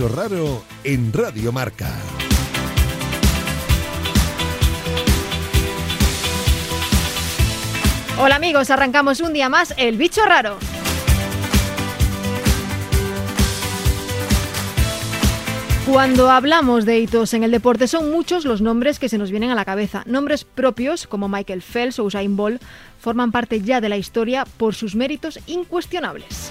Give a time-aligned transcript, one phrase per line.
[0.00, 1.94] bicho raro en Radio Marca.
[8.18, 10.56] Hola amigos, arrancamos un día más El bicho raro.
[15.86, 19.50] Cuando hablamos de hitos en el deporte son muchos los nombres que se nos vienen
[19.50, 20.02] a la cabeza.
[20.06, 22.62] Nombres propios como Michael Phelps o Usain Bolt
[22.98, 26.50] forman parte ya de la historia por sus méritos incuestionables.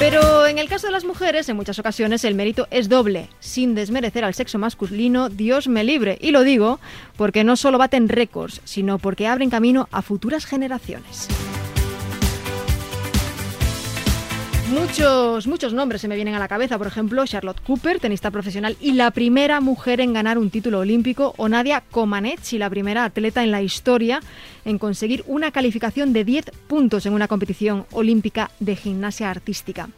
[0.00, 3.28] Pero en el caso de las mujeres, en muchas ocasiones el mérito es doble.
[3.38, 6.16] Sin desmerecer al sexo masculino, Dios me libre.
[6.22, 6.80] Y lo digo
[7.18, 11.28] porque no solo baten récords, sino porque abren camino a futuras generaciones.
[14.70, 18.76] Muchos, muchos nombres se me vienen a la cabeza, por ejemplo, Charlotte Cooper, tenista profesional
[18.80, 23.42] y la primera mujer en ganar un título olímpico, o Nadia Comaneci, la primera atleta
[23.42, 24.20] en la historia
[24.64, 29.88] en conseguir una calificación de 10 puntos en una competición olímpica de gimnasia artística.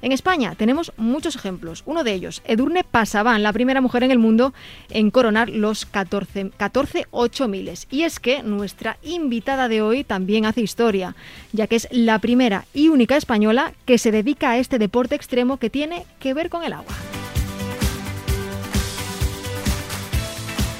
[0.00, 1.82] En España tenemos muchos ejemplos.
[1.86, 4.54] Uno de ellos, Edurne Pasaban, la primera mujer en el mundo
[4.90, 7.06] en coronar los 14, 14
[7.48, 7.88] miles.
[7.90, 11.16] Y es que nuestra invitada de hoy también hace historia,
[11.52, 15.56] ya que es la primera y única española que se dedica a este deporte extremo
[15.56, 16.94] que tiene que ver con el agua.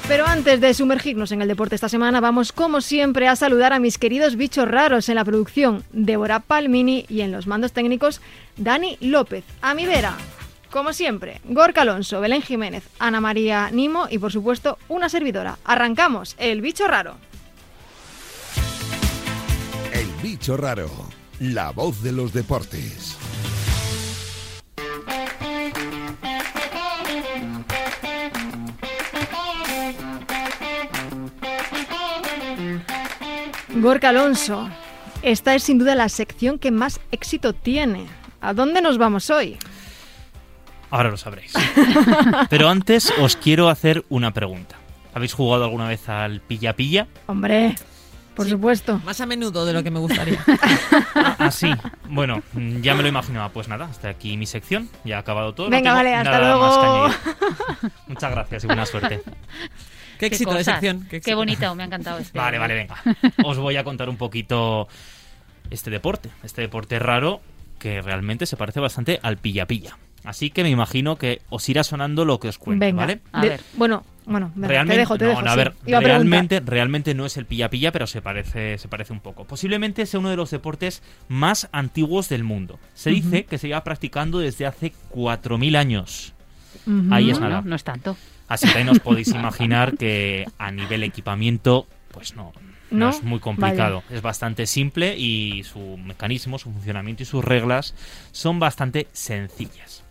[0.07, 3.79] Pero antes de sumergirnos en el deporte esta semana, vamos como siempre a saludar a
[3.79, 8.19] mis queridos bichos raros en la producción, Débora Palmini y en los mandos técnicos,
[8.57, 9.45] Dani López.
[9.61, 10.17] A mi vera,
[10.69, 15.57] como siempre, Gorka Alonso, Belén Jiménez, Ana María Nimo y por supuesto una servidora.
[15.63, 17.15] Arrancamos, el bicho raro.
[19.93, 20.89] El bicho raro,
[21.39, 23.20] la voz de los deportes.
[33.81, 34.69] Gorka Alonso,
[35.23, 38.05] esta es sin duda la sección que más éxito tiene.
[38.39, 39.57] ¿A dónde nos vamos hoy?
[40.91, 41.51] Ahora lo sabréis.
[42.51, 44.75] Pero antes os quiero hacer una pregunta.
[45.15, 47.07] ¿Habéis jugado alguna vez al pilla-pilla?
[47.25, 47.73] Hombre,
[48.35, 49.01] por supuesto.
[49.03, 50.43] Más a menudo de lo que me gustaría.
[51.43, 51.71] Ah, sí.
[52.07, 52.43] Bueno,
[52.81, 53.49] ya me lo imaginaba.
[53.49, 54.89] Pues nada, hasta aquí mi sección.
[55.03, 55.71] Ya ha acabado todo.
[55.71, 57.09] Venga, vale, hasta luego.
[58.07, 59.23] Muchas gracias y buena suerte.
[60.21, 61.05] Qué éxito de sección.
[61.09, 62.37] Qué, Qué bonito, me ha encantado este.
[62.37, 62.95] Vale, vale, venga.
[63.43, 64.87] Os voy a contar un poquito
[65.69, 66.29] este deporte.
[66.43, 67.41] Este deporte raro
[67.79, 69.97] que realmente se parece bastante al pilla-pilla.
[70.23, 73.01] Así que me imagino que os irá sonando lo que os cuento, Venga.
[73.01, 73.21] ¿vale?
[73.31, 73.61] A De- ver.
[73.73, 75.41] Bueno, bueno, venga, realmente, te dejo, te no, dejo.
[75.41, 75.57] no, a sí.
[75.57, 76.03] ver, Iba a preguntar.
[76.29, 79.45] realmente, realmente no es el pilla-pilla, pero se parece, se parece un poco.
[79.45, 82.79] Posiblemente sea uno de los deportes más antiguos del mundo.
[82.93, 86.33] Se dice que se lleva practicando desde hace 4.000 años.
[87.09, 87.61] Ahí es nada.
[87.63, 88.15] no, no es tanto.
[88.51, 92.51] Así que ahí nos podéis imaginar que a nivel equipamiento, pues no,
[92.91, 93.09] no, ¿No?
[93.09, 94.03] es muy complicado.
[94.09, 97.95] Es bastante simple y su mecanismo, su funcionamiento y sus reglas
[98.33, 100.03] son bastante sencillas.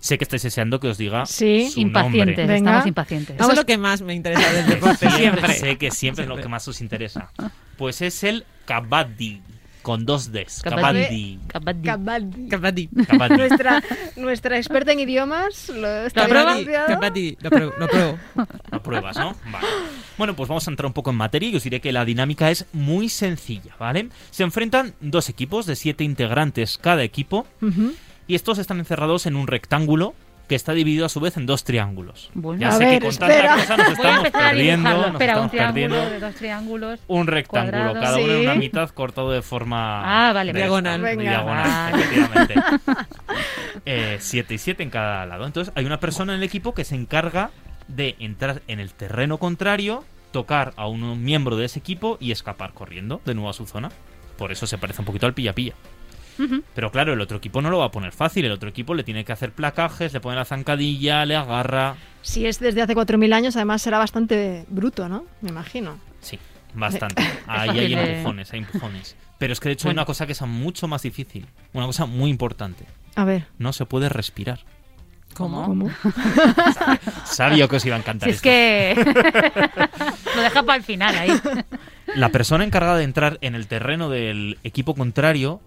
[0.00, 2.46] Sé que estáis deseando que os diga Sí, su Impacientes, nombre.
[2.46, 2.70] Venga.
[2.70, 3.36] estamos impacientes.
[3.40, 5.54] Eso es lo que más me interesa del deporte, siempre.
[5.54, 7.30] Sé que siempre es lo que más os interesa.
[7.78, 9.40] Pues es el kabaddi,
[9.82, 10.62] con dos Ds.
[10.62, 11.38] Kabaddi.
[11.48, 11.82] Kabaddi.
[11.82, 12.48] Kabaddi.
[12.48, 12.88] Kabaddi.
[12.88, 13.06] Capati.
[13.06, 13.36] Kabaddi.
[13.36, 13.82] Nuestra,
[14.16, 16.58] nuestra experta en idiomas lo está ¿Lo prueba?
[16.58, 16.86] estudiado.
[16.86, 17.36] Capati.
[17.40, 17.72] Lo pruebo.
[17.78, 18.18] Lo pruebo.
[18.70, 19.36] Lo pruebas, ¿no?
[19.50, 19.66] Vale.
[20.18, 22.50] Bueno, pues vamos a entrar un poco en materia y os diré que la dinámica
[22.50, 24.08] es muy sencilla, ¿vale?
[24.30, 27.46] Se enfrentan dos equipos de siete integrantes cada equipo
[28.28, 30.14] y estos están encerrados en un rectángulo
[30.52, 32.30] que está dividido a su vez en dos triángulos.
[32.34, 32.60] Bueno.
[32.60, 33.56] ya A sé ver, que con espera.
[33.56, 36.10] tanta cosa nos estamos perdiendo, nos Espera, un estamos triángulo perdiendo.
[36.10, 37.00] de dos triángulos.
[37.08, 38.00] Un rectángulo, Cuadrado.
[38.00, 41.00] cada uno en una mitad cortado de forma Ah, vale, diagonal.
[41.00, 41.22] Venga.
[41.22, 42.02] diagonal, Vale.
[42.04, 42.54] efectivamente.
[43.86, 45.46] Eh, siete y siete en cada lado.
[45.46, 47.50] Entonces hay una persona en el equipo que se encarga
[47.88, 52.74] de entrar en el terreno contrario, tocar a un miembro de ese equipo y escapar
[52.74, 53.88] corriendo de nuevo a su zona.
[54.36, 55.74] Por eso se parece un poquito al pilla-pilla.
[56.74, 58.44] Pero claro, el otro equipo no lo va a poner fácil.
[58.44, 61.96] El otro equipo le tiene que hacer placajes, le pone la zancadilla, le agarra.
[62.22, 65.24] Si es desde hace 4.000 años, además será bastante bruto, ¿no?
[65.40, 65.98] Me imagino.
[66.20, 66.38] Sí,
[66.74, 67.22] bastante.
[67.46, 69.16] Ahí hay empujones, hay empujones.
[69.38, 71.46] Pero es que de hecho hay una cosa que es mucho más difícil.
[71.72, 72.84] Una cosa muy importante.
[73.16, 74.60] A ver, No se puede respirar.
[75.34, 75.64] ¿Cómo?
[75.64, 75.90] ¿cómo?
[77.24, 78.48] Sabía que os iba a encantar Si es esto.
[78.48, 79.78] que
[80.36, 81.30] lo deja para el final ahí.
[82.14, 85.60] La persona encargada de entrar en el terreno del equipo contrario,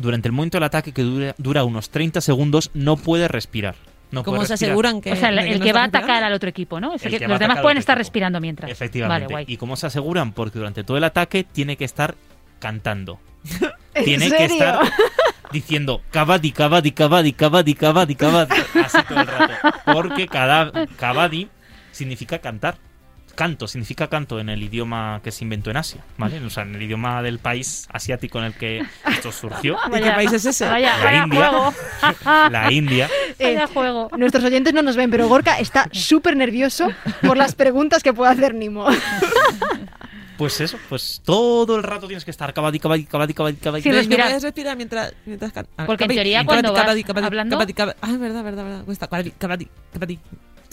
[0.00, 3.74] durante el momento del ataque que dura, dura unos 30 segundos, no puede respirar.
[4.12, 4.70] No ¿Cómo se respirar.
[4.72, 6.94] aseguran que O sea, el, no que va a atacar al otro equipo, ¿no?
[6.94, 8.70] Es el El que- que va los demás pueden estar respirando mientras.
[8.70, 9.24] Efectivamente.
[9.24, 9.44] Vale, guay.
[9.48, 10.32] ¿Y cómo se aseguran?
[10.32, 12.14] Porque durante todo el ataque tiene que estar
[12.60, 13.18] cantando.
[13.94, 14.38] ¿En Tiene serio?
[14.38, 14.80] que estar
[15.52, 18.54] diciendo Kabaddi, Kabaddi, Kabaddi, Kabaddi, Kabaddi, Kabaddi.
[18.84, 19.54] Así todo el rato.
[19.92, 21.48] Porque cada Kabaddi
[21.92, 22.76] significa cantar.
[23.36, 26.40] Canto, significa canto en el idioma que se inventó en Asia, ¿vale?
[26.44, 30.10] O sea, en el idioma del país asiático en el que esto surgió, ¿Y qué
[30.10, 30.66] país es ese?
[30.66, 31.48] Vaya, La vaya India.
[31.50, 31.74] juego.
[32.50, 33.08] la India.
[33.38, 34.08] Vaya Eh, juego.
[34.16, 36.88] Nuestros oyentes no nos ven, pero Gorka está súper nervioso
[37.24, 38.86] por las preguntas que puede hacer Nimo.
[40.38, 43.82] Pues eso, pues todo el rato tienes que estar cabadi, cabadi, cabadi, cabadi, cabadi.
[43.82, 44.24] Sí, respira.
[44.24, 47.98] No puedes respirar mientras, mientras ah, Porque en teoría cabadi, cuando vas hablando- cabadi, cabadi.
[48.02, 48.84] Ah, verdad, verdad, verdad.
[48.84, 50.18] Cuesta, cabadi, cabadi, cabadi.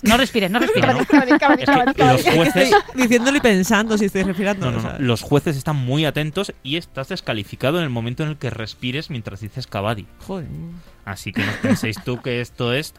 [0.04, 0.96] No respires, no respires.
[0.96, 2.72] Los jueces, Estoy
[3.04, 4.72] diciéndolo y pensando si estoy respirando.
[4.72, 8.30] no, no, no, los jueces están muy atentos y estás descalificado en el momento en
[8.30, 10.06] el que respires mientras dices cabadi.
[10.20, 10.48] Joder.
[11.06, 12.94] Así que no penséis tú que esto es...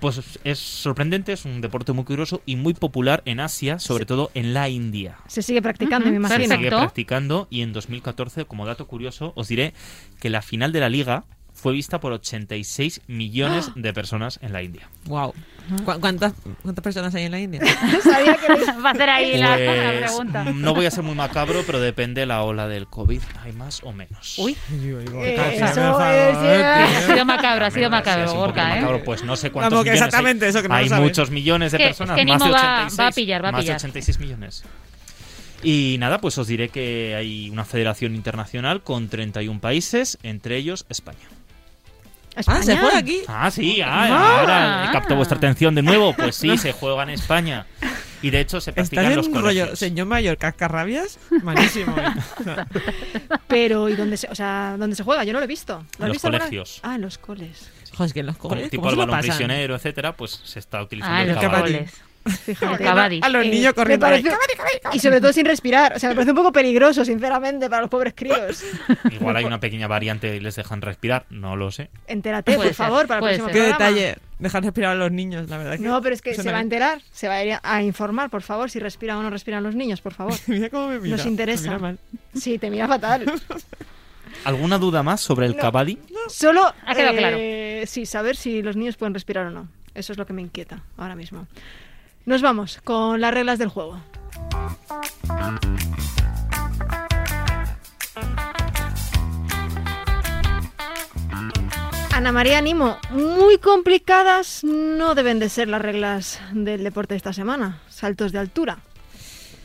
[0.00, 4.32] Pues es sorprendente, es un deporte muy curioso y muy popular en Asia, sobre todo
[4.34, 5.16] en la India.
[5.28, 6.56] Se sigue practicando, me Ujú, Se imagino.
[6.56, 9.74] sigue practicando y en 2014, como dato curioso, os diré
[10.18, 11.22] que la final de la liga
[11.62, 14.88] fue vista por 86 millones de personas en la India.
[15.04, 15.32] Wow.
[15.84, 16.32] ¿Cu- ¿Cuántas,
[16.62, 17.60] ¿Cuántas personas hay en la India?
[18.02, 19.64] Sabía que Va a hacer ahí la, la
[20.00, 20.44] Pues, pregunta.
[20.44, 23.20] no voy a ser muy macabro, pero depende de la ola del COVID.
[23.44, 24.36] Hay más o menos.
[24.38, 25.72] Uy, Eh, eso es, ha
[27.14, 28.80] sido macabro, ha sido sí, macabro, Gorka, ¿eh?
[28.80, 30.50] macabro, Pues no sé cuántos Vamos, millones exactamente hay.
[30.50, 31.04] eso que no Hay sabes.
[31.04, 33.00] muchos millones de personas, más de Nimo va- 86.
[33.00, 33.76] va a pillar, va a más de pillar.
[33.76, 34.64] 86 millones.
[35.62, 40.86] Y nada, pues os diré que hay una federación internacional con 31 países, entre ellos
[40.88, 41.20] España.
[42.46, 43.20] Ah, se juega aquí.
[43.28, 44.40] Ah, sí, ah, Ah.
[44.40, 46.14] ahora capto vuestra atención de nuevo.
[46.14, 47.66] Pues sí, se juega en España.
[48.22, 51.18] Y de hecho se practica Estás en los un rollo señor mayor cascarrabias.
[51.42, 51.94] Malísimo.
[51.98, 52.12] ¿eh?
[53.48, 55.24] Pero, ¿y dónde se, o sea, dónde se juega?
[55.24, 55.84] Yo no lo he visto.
[55.98, 56.48] ¿Lo En los visto alguna vez?
[56.50, 56.80] colegios.
[56.82, 57.70] Ah, en los coles.
[57.92, 59.28] Joder, es que en los Como coles, tipo ¿cómo el balón pasan?
[59.30, 61.90] prisionero, etcétera, pues se está utilizando Ah, el los.
[62.24, 62.84] Fíjate.
[62.84, 63.20] Cabadi.
[63.22, 64.06] A los Eh, niños corriendo.
[64.06, 64.22] me ahí.
[64.22, 65.94] parece- Y sobre todo sin respirar.
[65.96, 68.62] O sea, me parece un poco peligroso, sinceramente, para los pobres críos.
[69.10, 71.90] Igual hay una pequeña variante y les dejan respirar, no lo sé.
[72.06, 73.54] Entérate, por ser, favor, para el próximo ser.
[73.56, 74.16] Qué detalle.
[74.38, 75.76] Dejar respirar a los niños, la verdad.
[75.76, 77.82] Que No, pero es que se no va a enterar, se va a ir a
[77.82, 80.34] informar, por favor, si respiran o no respiran los niños, por favor.
[80.48, 81.16] Mira cómo me mira.
[81.16, 81.62] Nos interesa.
[81.62, 81.98] Me mira mal.
[82.34, 83.24] Sí, te mira fatal.
[84.44, 85.58] ¿Alguna duda más sobre el No.
[85.58, 85.98] cabadi?
[86.28, 89.68] Solo, Ha quedado eh, sí, saber si los niños pueden respirar o no.
[89.94, 91.46] Eso es lo que me inquieta ahora mismo.
[92.24, 93.98] Nos vamos con las reglas del juego.
[102.12, 107.32] Ana María Nimo, muy complicadas no deben de ser las reglas del deporte de esta
[107.32, 107.80] semana.
[107.88, 108.78] Saltos de altura.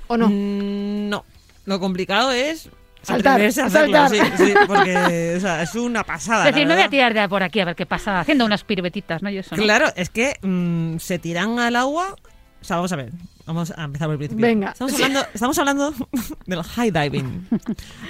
[0.07, 0.29] ¿O no?
[0.29, 1.25] Mm, no.
[1.65, 2.69] Lo complicado es
[3.03, 4.09] Saltar, hacerlo, saltar.
[4.09, 6.49] sí, sí, porque o sea, es una pasada.
[6.49, 8.45] Es decir, la me voy a tirar de por aquí a ver qué pasa, haciendo
[8.45, 9.29] unas piruetitas, ¿no?
[9.29, 9.63] Y eso, ¿no?
[9.63, 12.15] Claro, es que mm, se tiran al agua.
[12.61, 13.11] O sea, vamos a ver.
[13.45, 14.45] Vamos a empezar por el principio.
[14.45, 14.71] Venga.
[14.71, 15.93] Estamos hablando, estamos hablando
[16.45, 17.47] del high diving.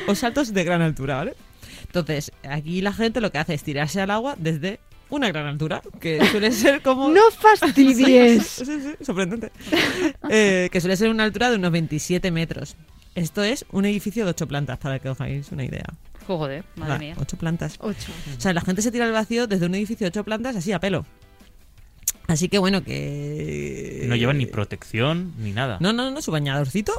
[0.07, 1.35] o saltos de gran altura, ¿vale?
[1.85, 4.79] Entonces, aquí la gente lo que hace es tirarse al agua desde
[5.09, 7.09] una gran altura, que suele ser como...
[7.17, 8.45] No fastidies.
[8.45, 9.51] Sí, sí, sí, sorprendente.
[10.29, 12.75] Eh, que suele ser una altura de unos 27 metros.
[13.15, 15.85] Esto es un edificio de 8 plantas, para que os hagáis una idea.
[16.27, 17.15] Joder, madre mía.
[17.19, 17.77] Ocho plantas.
[17.79, 18.11] Ocho.
[18.37, 20.73] O sea, la gente se tira al vacío desde un edificio de 8 plantas así
[20.73, 21.05] a pelo.
[22.27, 24.05] Así que bueno, que...
[24.07, 25.77] No llevan ni protección ni nada.
[25.79, 26.93] No, no, no, su bañadorcito.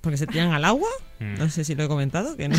[0.00, 0.88] Porque se tiran al agua.
[1.20, 1.38] Mm.
[1.38, 2.36] No sé si lo he comentado.
[2.36, 2.56] Que no.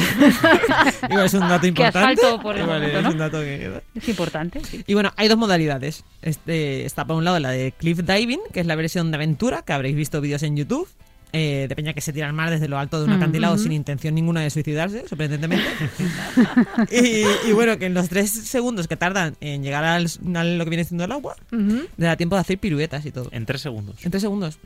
[1.09, 2.21] Igual es un dato importante.
[2.21, 3.81] asfalto por el Igual momento, es un dato que...
[3.95, 4.83] Es importante, sí.
[4.87, 6.03] Y bueno, hay dos modalidades.
[6.21, 9.61] Este, está por un lado la de cliff diving, que es la versión de aventura,
[9.63, 10.87] que habréis visto vídeos en YouTube.
[11.34, 13.57] Eh, de peña que se tira al mar desde lo alto de un Mm, acantilado
[13.57, 15.65] sin intención ninguna de suicidarse, sorprendentemente.
[16.91, 20.05] y, y bueno, que en los tres segundos que tardan en llegar al,
[20.36, 23.29] a lo que viene siendo el agua, le da tiempo de hacer piruetas y todo.
[23.31, 23.96] En tres segundos.
[24.03, 24.57] En tres segundos.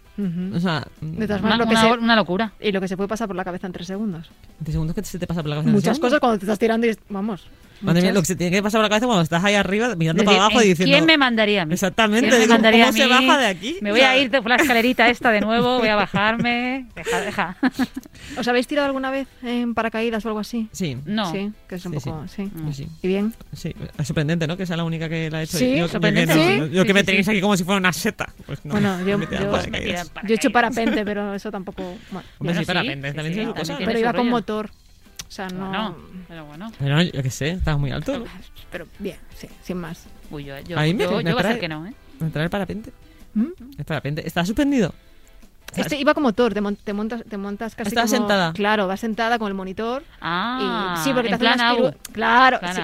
[0.53, 2.53] O sea, De todas Una, maneras, lo que una- se- una locura.
[2.59, 4.27] Y lo que se puede pasar por la cabeza en tres segundos.
[4.59, 5.69] en tres segundos que se te pasa por la cabeza.
[5.69, 6.09] en tres Muchas segundos.
[6.11, 6.95] cosas cuando te estás tirando y...
[7.09, 7.47] Vamos.
[7.81, 9.95] Madre mía, lo que se tiene que pasar por la cabeza cuando estás ahí arriba
[9.95, 10.93] mirando Es para decir, abajo y ¿en diciendo...
[10.95, 11.73] ¿Quién me mandaría a mí?
[11.73, 13.09] Exactamente, ¿Quién me digo, mandaría ¿cómo a se mí?
[13.27, 13.75] baja de aquí?
[13.81, 16.85] Me voy O sea, a ir por la escalerita esta de nuevo, voy a bajarme.
[16.95, 17.57] Deja, deja.
[18.37, 20.69] ¿Os habéis tirado alguna vez en paracaídas o algo así?
[20.71, 21.31] Sí, No.
[21.31, 22.25] Sí, que es un Sí, poco...
[22.27, 22.51] Sí.
[22.73, 22.87] sí.
[23.01, 23.33] ¿Y bien?
[23.53, 24.57] Sí, es sorprendente, ¿no?
[24.57, 25.57] Que sea la única que la ha hecho.
[25.57, 26.35] Sí, yo, yo que sorprendente.
[26.35, 27.31] no, Sí, yo- que me tenéis sí.
[27.31, 28.31] aquí como si fuera una seta.
[28.45, 29.95] Pues no, Bueno, yo- me he yo- Pues me Yo
[30.29, 31.81] he hecho parapente, pero eso tampoco...
[32.11, 33.77] Bueno, Hombre, sí, sí, parapente, también sí, tiene su cosa.
[33.83, 34.69] pero iba con motor.
[35.31, 35.69] O sea, no...
[35.69, 35.95] Bueno,
[36.27, 36.71] pero bueno.
[36.77, 38.19] Pero yo qué sé, estaba muy alto.
[38.19, 38.25] ¿no?
[38.69, 40.07] Pero bien, sí, sin más.
[40.29, 41.93] Uy, yo, yo, A mí me- yo, me yo voy a ser que no, ¿eh?
[42.19, 42.91] Me trae el parapente.
[43.33, 43.47] ¿Mm?
[43.77, 44.27] El parapente.
[44.27, 44.93] ¿Está suspendido?
[45.73, 48.51] Este iba con motor, te, mon- te montas, te montas casi Estaba como- sentada.
[48.51, 50.03] Claro, vas sentada con el monitor.
[50.19, 52.81] Ah, y, sí, porque te en hace plan unas Claro, Plan sí,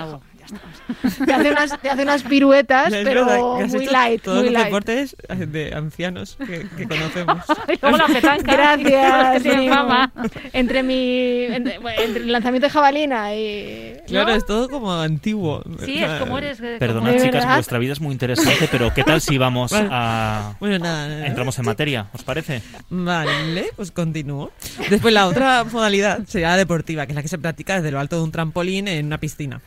[1.26, 3.26] Te hace unas, te hace unas piruetas, pero
[3.68, 4.66] muy light, todos muy los light.
[4.66, 7.44] deportes de ancianos que, que conocemos.
[7.82, 8.54] Luego la petanca.
[8.54, 9.44] Gracias.
[9.44, 10.12] que fama.
[10.54, 14.36] Entre mi entre, bueno, entre el lanzamiento de jabalina y Claro, ¿no?
[14.36, 15.62] es todo como antiguo.
[15.84, 16.60] Sí, es como eres.
[16.62, 20.56] eh, Perdona, ¿De chicas, vuestra vida es muy interesante, pero ¿qué tal si vamos a...
[20.60, 21.28] Bueno, nada, nada.
[21.28, 22.62] Entramos en materia, ¿os parece?
[22.90, 24.52] Vale, pues continúo.
[24.90, 28.00] Después la otra modalidad sería la deportiva, que es la que se practica desde lo
[28.00, 29.62] alto de un trampolín en una piscina.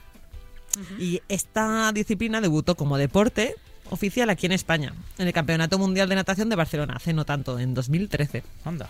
[0.98, 3.54] Y esta disciplina debutó como deporte
[3.90, 7.58] oficial aquí en España, en el Campeonato Mundial de Natación de Barcelona, hace no tanto,
[7.58, 8.42] en 2013.
[8.64, 8.88] Anda.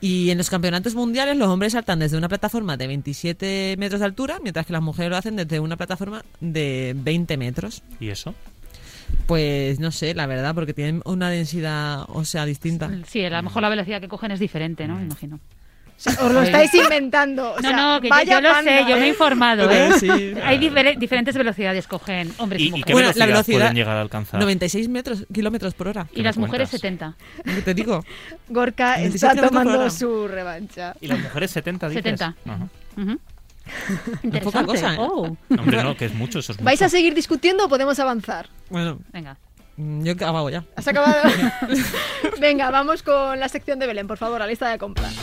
[0.00, 4.06] Y en los campeonatos mundiales los hombres saltan desde una plataforma de 27 metros de
[4.06, 7.82] altura, mientras que las mujeres lo hacen desde una plataforma de 20 metros.
[8.00, 8.34] ¿Y eso?
[9.26, 12.90] Pues no sé, la verdad, porque tienen una densidad ósea distinta.
[13.06, 14.96] Sí, a lo mejor la velocidad que cogen es diferente, ¿no?
[14.96, 15.38] Me imagino.
[16.06, 17.52] Os lo estáis inventando.
[17.52, 19.08] o No, sea, no, que yo, vaya yo lo panda, sé, yo me he ¿eh?
[19.08, 19.70] informado.
[19.70, 19.90] ¿eh?
[19.98, 20.08] Sí.
[20.42, 22.86] Hay difere- diferentes velocidades cogen hombres y, ¿Y, y mujeres.
[22.86, 24.40] qué Bueno, velocidad, la velocidad- pueden llegar a alcanzar?
[24.40, 26.06] 96 metros, kilómetros por hora.
[26.12, 27.14] Y ¿Qué las mujeres cuentas?
[27.44, 27.54] 70.
[27.56, 28.04] ¿Qué te digo?
[28.48, 30.94] Gorka 27 está tomando su revancha.
[31.00, 32.02] ¿Y las mujeres 70, dices?
[32.02, 32.34] 70.
[32.46, 32.68] Ajá.
[32.96, 34.66] Poca Interesante.
[34.66, 34.98] cosa, ¿eh?
[34.98, 36.86] Oh, Hombre, no, que es mucho, eso es ¿Vais mucho.
[36.86, 38.48] a seguir discutiendo o podemos avanzar?
[38.68, 39.36] Bueno, venga.
[39.76, 40.64] mm, yo acabo ya.
[40.76, 41.22] ¿Has acabado?
[42.40, 45.14] Venga, vamos con la sección de Belén, por favor, la lista de compras.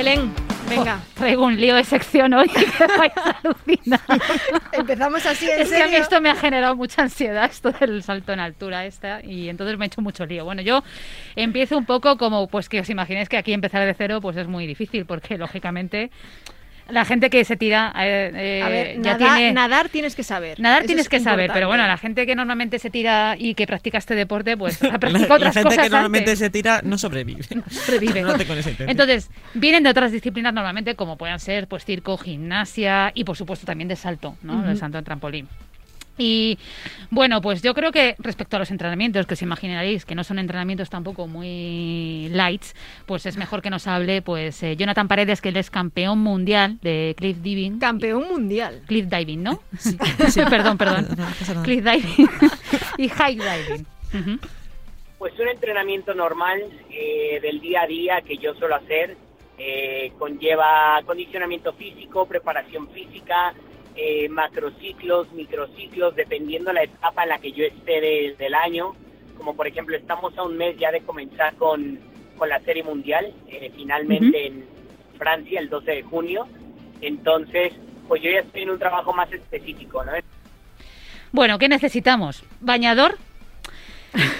[0.00, 0.32] Belén,
[0.66, 0.98] venga.
[1.14, 2.64] Traigo un lío de sección hoy que
[2.96, 4.00] vais a alucinar.
[4.72, 5.98] Empezamos así, en Es que a mí serio.
[5.98, 9.84] esto me ha generado mucha ansiedad, esto del salto en altura esta, y entonces me
[9.84, 10.46] ha hecho mucho lío.
[10.46, 10.82] Bueno, yo
[11.36, 14.46] empiezo un poco como, pues que os imaginéis que aquí empezar de cero pues es
[14.46, 16.10] muy difícil, porque lógicamente
[16.92, 19.52] la gente que se tira eh, eh, A ver, ya nada- tiene...
[19.52, 20.60] nadar tienes que saber.
[20.60, 23.54] Nadar Eso tienes es que saber, pero bueno, la gente que normalmente se tira y
[23.54, 26.38] que practica este deporte, pues ha La, practicado la otras gente cosas que normalmente antes.
[26.38, 27.42] se tira no sobrevive.
[27.42, 28.22] Sobrevive.
[28.30, 28.88] No intención.
[28.90, 33.66] Entonces, vienen de otras disciplinas normalmente, como puedan ser pues circo, gimnasia y por supuesto
[33.66, 34.68] también de salto, ¿no?
[34.68, 35.48] El salto en trampolín.
[36.18, 36.58] Y
[37.10, 40.38] bueno, pues yo creo que respecto a los entrenamientos, que os imaginaréis que no son
[40.38, 42.74] entrenamientos tampoco muy lights,
[43.06, 46.78] pues es mejor que nos hable pues eh, Jonathan Paredes, que él es campeón mundial
[46.82, 47.78] de cliff diving.
[47.78, 48.82] Campeón mundial.
[48.86, 49.60] Cliff diving, ¿no?
[49.78, 49.96] Sí,
[50.28, 51.06] Sí, perdón, perdón.
[51.62, 52.28] Cliff diving
[52.98, 53.86] y high diving.
[55.18, 59.16] Pues un entrenamiento normal eh, del día a día que yo suelo hacer
[59.58, 63.52] eh, conlleva acondicionamiento físico, preparación física,
[64.02, 68.94] eh, macrociclos, microciclos, dependiendo la etapa en la que yo esté de- del año.
[69.36, 71.98] Como por ejemplo, estamos a un mes ya de comenzar con,
[72.38, 74.64] con la Serie Mundial, eh, finalmente en
[75.18, 76.46] Francia el 12 de junio.
[77.02, 77.72] Entonces,
[78.08, 80.12] pues yo ya estoy en un trabajo más específico, ¿no?
[81.32, 82.42] Bueno, ¿qué necesitamos?
[82.60, 83.18] Bañador,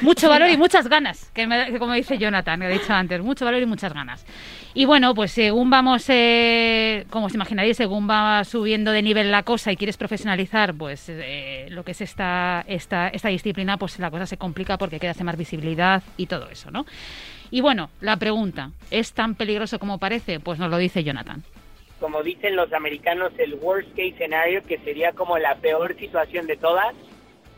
[0.03, 3.21] mucho valor y muchas ganas, que, me- que como dice Jonathan, que he dicho antes,
[3.23, 4.25] mucho valor y muchas ganas.
[4.75, 9.43] Y bueno, pues según vamos, eh, como os imaginaréis, según va subiendo de nivel la
[9.43, 14.11] cosa y quieres profesionalizar, pues eh, lo que es esta, esta, esta disciplina, pues la
[14.11, 16.87] cosa se complica porque queda hace más visibilidad y todo eso, ¿no?
[17.51, 20.39] Y bueno, la pregunta, ¿es tan peligroso como parece?
[20.39, 21.43] Pues nos lo dice Jonathan.
[21.99, 26.57] como dicen los americanos, el worst case scenario, que sería como la peor situación de
[26.57, 26.95] todas,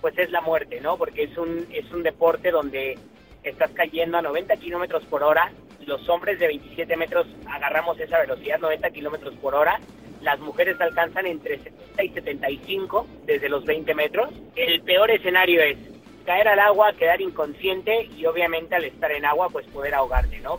[0.02, 0.98] pues es la muerte, ¿no?
[0.98, 2.98] Porque es un, es un deporte donde
[3.44, 5.50] estás cayendo a 90 kilómetros por hora.
[5.86, 9.80] Los hombres de 27 metros agarramos esa velocidad, 90 kilómetros por hora.
[10.20, 14.28] Las mujeres alcanzan entre 70 y 75 desde los 20 metros.
[14.56, 15.78] El peor escenario es
[16.26, 20.58] caer al agua, quedar inconsciente y obviamente al estar en agua, pues poder ahogarte, ¿no?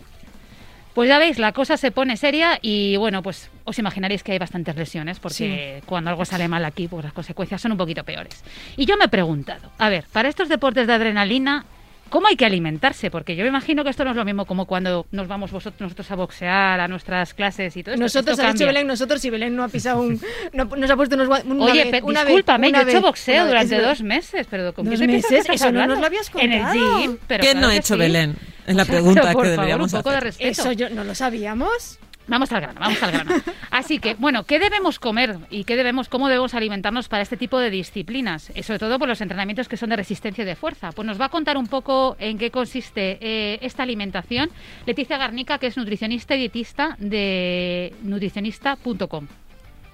[0.93, 4.37] Pues ya veis, la cosa se pone seria y bueno, pues os imaginaréis que hay
[4.37, 8.43] bastantes lesiones porque cuando algo sale mal aquí, pues las consecuencias son un poquito peores.
[8.77, 11.65] Y yo me he preguntado, a ver, para estos deportes de adrenalina,
[12.13, 13.09] ¿cómo hay que alimentarse?
[13.09, 15.81] Porque yo me imagino que esto no es lo mismo como cuando nos vamos vosotros,
[15.81, 18.03] nosotros a boxear, a nuestras clases y todo esto.
[18.03, 18.67] Nosotros, Esto ha dicho.
[18.67, 20.21] Belén, nosotros y Belén no ha pisado un...
[20.53, 23.47] No, nos ha puesto unos una Oye, vez, una discúlpame, yo he hecho boxeo vez,
[23.47, 25.31] durante dos meses, pero ¿con ¿Dos qué meses?
[25.31, 26.01] estás Eso no nos hablando?
[26.01, 26.99] lo habías En el contado.
[26.99, 27.99] gym, pero ¿Qué claro no ha que hecho sí.
[27.99, 28.35] Belén?
[28.67, 30.27] Es la Pero, pregunta por que favor, deberíamos un poco de hacer.
[30.27, 30.61] respeto.
[30.61, 31.97] Eso yo no lo sabíamos.
[32.27, 33.31] Vamos al grano, vamos al grano.
[33.71, 37.59] Así que, bueno, ¿qué debemos comer y qué debemos, cómo debemos alimentarnos para este tipo
[37.59, 38.51] de disciplinas?
[38.55, 40.91] Eh, sobre todo por los entrenamientos que son de resistencia y de fuerza.
[40.91, 44.49] Pues nos va a contar un poco en qué consiste eh, esta alimentación
[44.85, 49.27] Leticia Garnica, que es nutricionista y dietista de nutricionista.com.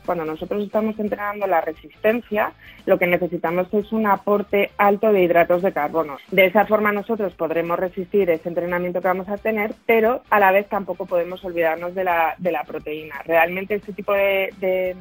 [0.06, 2.54] cuando nosotros estamos entrenando la resistencia,
[2.86, 6.18] lo que necesitamos es un aporte alto de hidratos de carbono.
[6.32, 10.52] De esa forma nosotros podremos resistir ese entrenamiento que vamos a tener, pero a la
[10.52, 13.16] vez tampoco podemos olvidarnos de la, de la proteína.
[13.26, 14.96] Realmente este tipo de, de,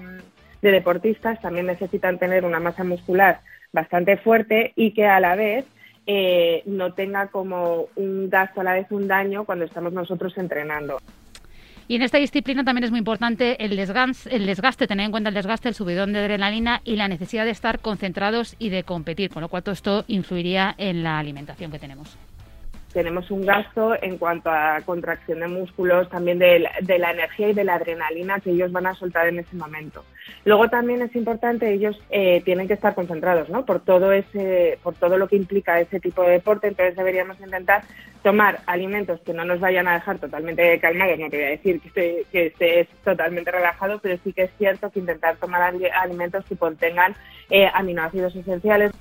[0.63, 3.41] de deportistas también necesitan tener una masa muscular
[3.73, 5.65] bastante fuerte y que a la vez
[6.07, 10.99] eh, no tenga como un gasto a la vez un daño cuando estamos nosotros entrenando.
[11.89, 15.31] Y en esta disciplina también es muy importante el desgaste, el desgaste, tener en cuenta
[15.31, 19.31] el desgaste, el subidón de adrenalina y la necesidad de estar concentrados y de competir,
[19.31, 22.19] con lo cual todo esto influiría en la alimentación que tenemos
[22.93, 27.65] tenemos un gasto en cuanto a contracción de músculos, también de la, energía y de
[27.65, 30.05] la adrenalina que ellos van a soltar en ese momento.
[30.45, 33.65] Luego también es importante, ellos eh, tienen que estar concentrados, ¿no?
[33.65, 37.83] Por todo ese, por todo lo que implica ese tipo de deporte, entonces deberíamos intentar
[38.23, 41.81] tomar alimentos que no nos vayan a dejar totalmente calmados, no te voy a decir
[41.81, 46.45] que, esté, que estés totalmente relajado, pero sí que es cierto que intentar tomar alimentos
[46.47, 47.15] que contengan
[47.51, 48.93] eh, aminoácidos esenciales.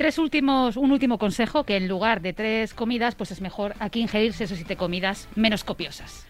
[0.00, 4.00] Tres últimos, un último consejo, que en lugar de tres comidas, pues es mejor aquí
[4.00, 6.26] ingerirse esos siete comidas menos copiosas.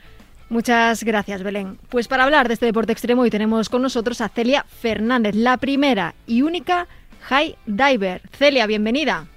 [0.48, 1.78] Muchas gracias, Belén.
[1.88, 5.56] Pues para hablar de este deporte extremo hoy tenemos con nosotros a Celia Fernández, la
[5.56, 6.88] primera y única
[7.20, 8.22] high diver.
[8.32, 9.28] Celia, bienvenida.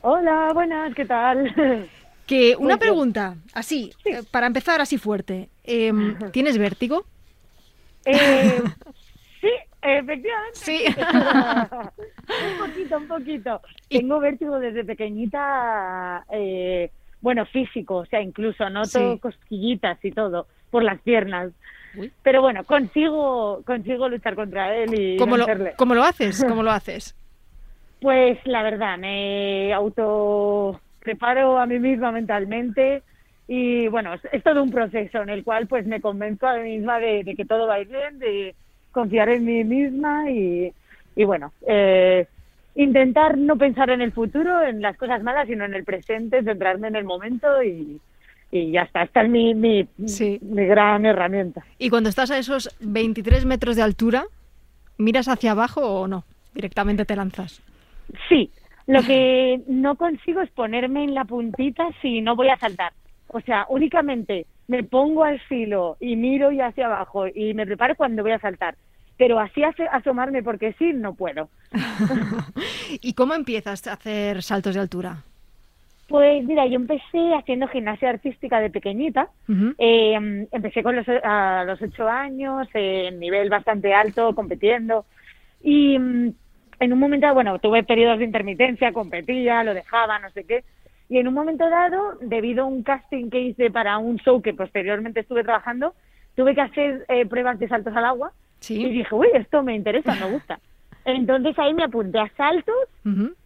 [0.00, 1.54] Hola, buenas, ¿qué tal?
[2.26, 5.50] Que una pregunta, así, eh, para empezar así fuerte.
[5.62, 7.04] Em, ¿Tienes vértigo?
[8.06, 8.62] Eh,
[9.42, 9.50] sí,
[9.84, 10.54] Efectivamente.
[10.54, 10.84] Sí.
[10.96, 13.60] un poquito, un poquito.
[13.88, 20.82] Tengo vértigo desde pequeñita, eh, bueno, físico, o sea, incluso noto cosquillitas y todo por
[20.82, 21.52] las piernas.
[22.22, 26.44] Pero bueno, consigo, consigo luchar contra él y ¿Cómo lo, ¿Cómo lo haces?
[26.48, 27.14] ¿Cómo lo haces?
[28.00, 33.02] Pues la verdad, me auto preparo a mí misma mentalmente
[33.46, 36.98] y bueno, es, todo un proceso en el cual pues me convenzo a mí misma
[36.98, 38.54] de, de que todo va a ir bien, de
[38.94, 40.72] confiar en mí misma y,
[41.14, 42.26] y bueno, eh,
[42.74, 46.88] intentar no pensar en el futuro, en las cosas malas, sino en el presente, centrarme
[46.88, 48.00] en el momento y,
[48.50, 49.02] y ya está.
[49.02, 51.62] Esta es mi, mi, mi gran herramienta.
[51.78, 54.24] ¿Y cuando estás a esos 23 metros de altura,
[54.96, 56.24] miras hacia abajo o no?
[56.54, 57.60] Directamente te lanzas.
[58.28, 58.50] Sí,
[58.86, 62.92] lo que no consigo es ponerme en la puntita si no voy a saltar.
[63.28, 67.94] O sea, únicamente me pongo al filo y miro y hacia abajo y me preparo
[67.96, 68.76] cuando voy a saltar.
[69.16, 71.48] Pero así hace asomarme porque sí, no puedo.
[73.00, 75.22] ¿Y cómo empiezas a hacer saltos de altura?
[76.08, 79.28] Pues mira, yo empecé haciendo gimnasia artística de pequeñita.
[79.78, 85.06] Eh, empecé con los, a los ocho años, en nivel bastante alto, compitiendo.
[85.62, 86.34] Y mm,
[86.80, 90.64] en un momento, bueno, tuve periodos de intermitencia, competía, lo dejaba, no sé qué.
[91.08, 94.54] Y en un momento dado, debido a un casting que hice para un show que
[94.54, 95.94] posteriormente estuve trabajando,
[96.34, 98.32] tuve que hacer eh, pruebas de saltos al agua.
[98.68, 100.58] Y dije, uy, esto me interesa, me gusta.
[101.04, 102.74] Entonces ahí me apunté a saltos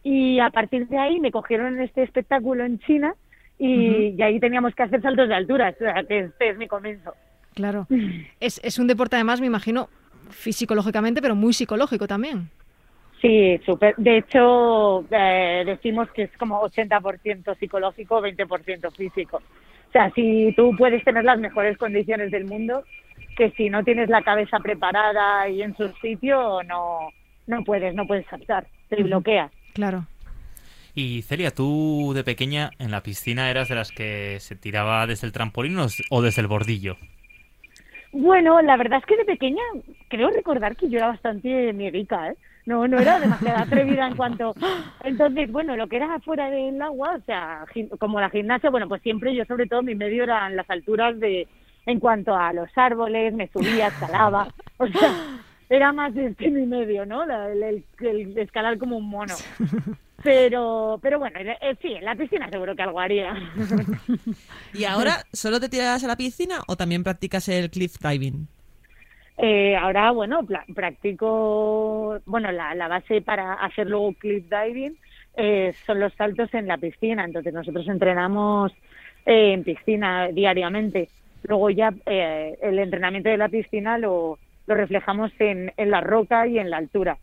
[0.01, 3.13] y a partir de ahí me cogieron en este espectáculo en China
[3.57, 7.13] y, ahí teníamos que hacer saltos de altura, o sea, que este es mi comienzo.
[7.55, 7.85] Claro.
[8.39, 9.89] es, es un deporte además, me imagino,
[10.29, 12.49] fisiológicamente, pero muy psicológico también.
[13.21, 13.95] Sí, super.
[13.97, 19.37] De hecho, eh, decimos que es como 80% psicológico, 20% físico.
[19.37, 22.83] O sea, si tú puedes tener las mejores condiciones del mundo,
[23.35, 27.09] que si no tienes la cabeza preparada y en su sitio, no,
[27.47, 29.51] no puedes, no puedes saltar, te bloqueas.
[29.73, 30.05] Claro.
[30.95, 35.27] Y Celia, tú de pequeña en la piscina eras de las que se tiraba desde
[35.27, 35.77] el trampolín
[36.09, 36.97] o desde el bordillo.
[38.11, 39.61] Bueno, la verdad es que de pequeña
[40.07, 42.35] creo recordar que yo era bastante miedica, ¿eh?
[42.65, 44.53] No, no era demasiado atrevida en cuanto...
[45.03, 47.65] Entonces, bueno, lo que era afuera del agua, o sea,
[47.99, 51.47] como la gimnasia, bueno, pues siempre yo sobre todo mi medio eran las alturas de...
[51.85, 57.05] En cuanto a los árboles, me subía, escalaba, o sea, era más este mi medio,
[57.05, 57.23] ¿no?
[57.23, 59.33] El, el, escalar como un mono.
[60.21, 61.39] Pero, pero bueno,
[61.81, 63.33] sí, en la piscina seguro que algo haría.
[64.73, 68.47] ¿Y ahora solo te tiras a la piscina o también practicas el cliff diving?
[69.41, 74.97] Eh, ahora, bueno, practico, bueno, la, la, base para hacer luego cliff diving
[75.37, 77.23] eh, son los saltos en la piscina.
[77.23, 78.73] Entonces nosotros entrenamos
[79.25, 81.07] eh, en piscina diariamente.
[81.43, 86.59] Luego ya el entrenamiento de la piscina lo, lo reflejamos en, en la roca y
[86.59, 87.17] en la altura.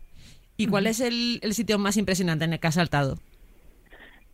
[0.57, 3.17] ¿Y cuál es el, el, sitio más impresionante en el que has saltado?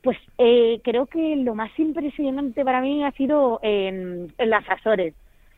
[0.02, 5.14] Pues eh, creo que lo más impresionante para mí ha sido en, en las Azores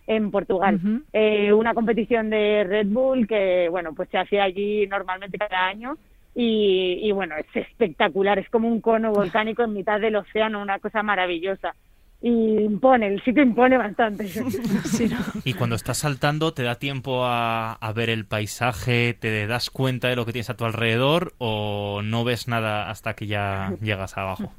[0.08, 0.80] en Portugal.
[1.14, 5.98] eh, una competición de Red Bull que, bueno, pues se hace allí normalmente cada año
[6.36, 10.80] y, y, bueno, es espectacular, es como un cono volcánico en mitad del océano, una
[10.80, 11.74] cosa maravillosa.
[12.22, 14.26] Y impone, el sitio impone bastante.
[15.44, 19.14] Y cuando estás saltando, ¿te da tiempo a, a, ver el paisaje?
[19.14, 23.14] ¿Te das cuenta de lo que tienes a tu alrededor o no ves nada hasta
[23.14, 24.52] que ya llegas abajo?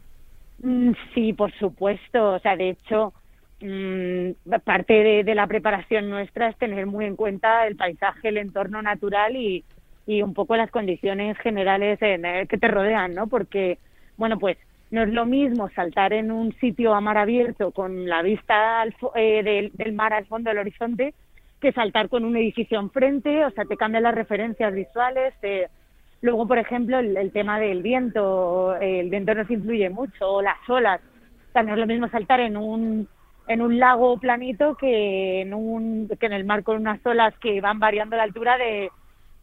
[0.62, 2.35] Mm, sí, por supuesto.
[2.35, 3.12] O sea, de hecho,
[3.60, 4.32] Mm,
[4.64, 9.34] parte de, la preparación nuestra es tener muy en cuenta el paisaje, el entorno natural
[9.36, 9.64] y,
[10.22, 13.26] un poco las condiciones generales en, que te rodean, ¿no?
[13.28, 13.78] Porque,
[14.16, 14.56] bueno, pues
[14.90, 18.94] no es lo mismo saltar en un sitio a mar abierto con la vista al
[18.94, 21.14] fo- eh, del, del mar al fondo del horizonte
[21.60, 25.34] que saltar con un edificio enfrente, o sea, te cambian las referencias visuales.
[26.20, 30.42] Luego, por ejemplo, el, el tema del viento, eh, el viento nos influye mucho, o
[30.42, 31.00] las olas.
[31.48, 33.08] O sea, no es lo mismo saltar en un
[33.48, 37.61] en un lago planito que en un que en el mar con unas olas que
[37.61, 38.90] van variando la altura de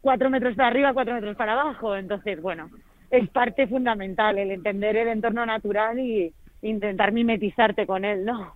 [0.00, 1.96] cuatro metros para arriba, cuatro metros para abajo.
[1.96, 2.70] Entonces, bueno,
[3.10, 8.54] es parte fundamental el entender el entorno natural y intentar mimetizarte con él, ¿no?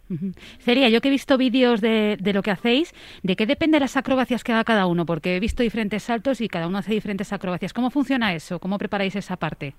[0.61, 3.97] Celia, yo que he visto vídeos de, de lo que hacéis, ¿de qué depende las
[3.97, 5.05] acrobacias que haga cada uno?
[5.05, 7.75] Porque he visto diferentes saltos y cada uno hace diferentes acrobacias.
[7.75, 8.59] ¿Cómo funciona eso?
[8.59, 9.75] ¿Cómo preparáis esa parte?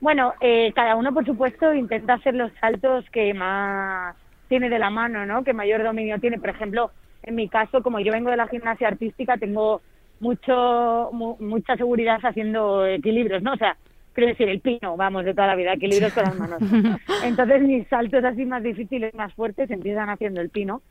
[0.00, 4.14] Bueno, eh, cada uno, por supuesto, intenta hacer los saltos que más
[4.48, 5.42] tiene de la mano, ¿no?
[5.44, 6.38] Que mayor dominio tiene.
[6.38, 6.90] Por ejemplo,
[7.22, 9.80] en mi caso, como yo vengo de la gimnasia artística, tengo
[10.20, 13.52] mucho mu- mucha seguridad haciendo equilibrios, ¿no?
[13.52, 13.76] O sea,
[14.12, 16.60] quiero decir, el pino, vamos, de toda la vida, equilibrios con las manos.
[17.24, 20.82] Entonces, mis saltos así más difíciles, más fuertes, empiezan haciendo el pino.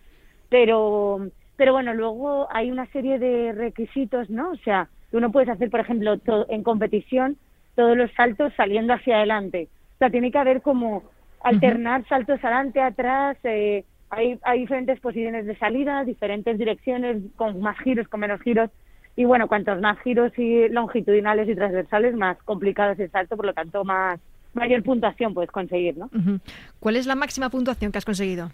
[0.50, 4.52] Pero, pero bueno, luego hay una serie de requisitos, ¿no?
[4.52, 6.16] O sea, tú no puedes hacer, por ejemplo,
[6.50, 7.38] en competición
[7.76, 9.70] todos los saltos saliendo hacia adelante.
[9.96, 11.04] O sea, tiene que haber como
[11.44, 13.38] alternar saltos adelante, atrás.
[13.44, 18.70] eh, hay, hay diferentes posiciones de salida, diferentes direcciones, con más giros, con menos giros.
[19.16, 23.46] Y bueno, cuantos más giros y longitudinales y transversales, más complicado es el salto, por
[23.46, 24.20] lo tanto, más
[24.54, 26.10] mayor puntuación puedes conseguir, ¿no?
[26.80, 28.52] ¿Cuál es la máxima puntuación que has conseguido?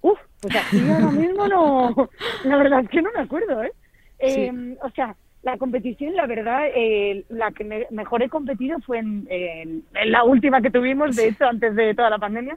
[0.00, 2.10] Uf, pues aquí ahora mismo no,
[2.44, 3.72] la verdad es que no me acuerdo, ¿eh?
[4.18, 5.14] Eh, O sea,
[5.46, 10.10] la competición, la verdad, eh, la que me- mejor he competido fue en, en- en
[10.10, 12.56] la última que tuvimos, de hecho, antes de toda la pandemia,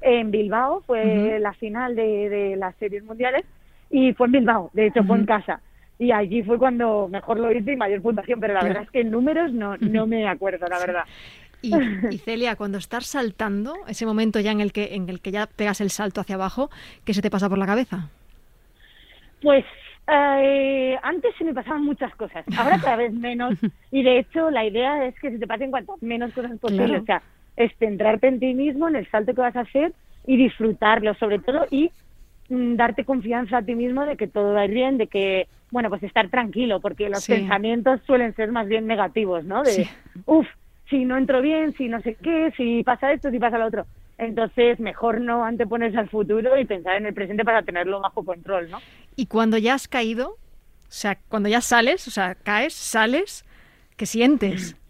[0.00, 3.44] en Bilbao, fue la final de, de las series mundiales,
[3.90, 5.60] y fue en Bilbao, de hecho, fue en casa.
[5.98, 9.00] Y allí fue cuando mejor lo hice y mayor puntuación, pero la verdad es que
[9.00, 11.02] en números no, no me acuerdo, la verdad.
[11.60, 11.74] Y,
[12.08, 15.46] y, Celia, cuando estás saltando, ese momento ya en el que en el que ya
[15.46, 16.70] pegas el salto hacia abajo,
[17.04, 18.08] ¿qué se te pasa por la cabeza?
[19.42, 19.64] Pues
[20.10, 23.54] eh, antes se me pasaban muchas cosas, ahora cada vez menos.
[23.90, 26.86] Y de hecho, la idea es que se te pasen cuantas menos cosas posible.
[26.88, 27.02] Claro.
[27.02, 27.22] O sea,
[27.56, 29.94] es centrarte en ti mismo, en el salto que vas a hacer
[30.26, 31.90] y disfrutarlo, sobre todo, y
[32.50, 35.48] mm, darte confianza a ti mismo de que todo va a ir bien, de que,
[35.70, 37.32] bueno, pues estar tranquilo, porque los Sí.
[37.32, 39.62] pensamientos suelen ser más bien negativos, ¿no?
[39.62, 39.90] De, Sí.
[40.26, 40.46] uff,
[40.90, 43.86] si no entro bien, si no sé qué, si pasa esto, si pasa lo otro.
[44.18, 48.68] Entonces, mejor no anteponerse al futuro y pensar en el presente para tenerlo bajo control,
[48.68, 48.80] ¿no?
[49.14, 50.36] Y cuando ya has caído, o
[50.88, 53.44] sea, cuando ya sales, o sea, caes, sales,
[53.96, 54.76] ¿qué sientes?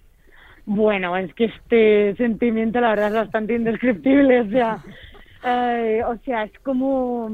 [0.70, 4.84] Bueno, es que este sentimiento la verdad es bastante indescriptible, o sea,
[5.42, 7.30] eh, o sea, es como,